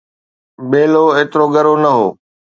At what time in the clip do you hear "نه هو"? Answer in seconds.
1.83-2.07